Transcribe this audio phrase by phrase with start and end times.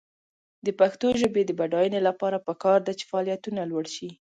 [0.65, 4.09] د پښتو ژبې د بډاینې لپاره پکار ده چې فعالیتونه لوړ شي.